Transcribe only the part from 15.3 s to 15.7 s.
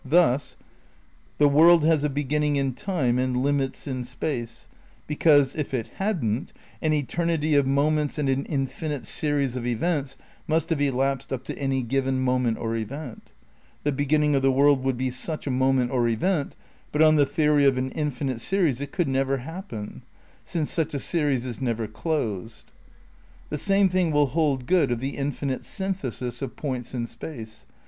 a